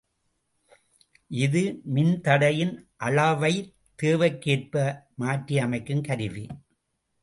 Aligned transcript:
இது 1.41 1.61
மின்தடையின் 1.93 2.73
அளவைத் 2.99 3.71
தேவைக்கேற்ப 4.03 4.75
மாற்றியமைக்கும் 5.17 6.03
கருவி. 6.03 6.45